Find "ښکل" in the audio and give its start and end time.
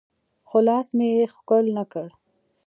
1.33-1.65